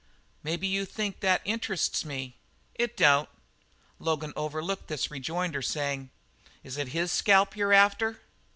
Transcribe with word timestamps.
"Maybe 0.41 0.65
you 0.65 0.85
think 0.85 1.19
that 1.19 1.43
interests 1.45 2.03
me. 2.03 2.35
It 2.73 2.97
don't." 2.97 3.29
Logan 3.99 4.33
overlooked 4.35 4.87
this 4.87 5.11
rejoinder, 5.11 5.61
saying: 5.61 6.09
"Is 6.63 6.75
it 6.79 6.87
his 6.87 7.11
scalp 7.11 7.55
you're 7.55 7.71
after?" 7.71 8.19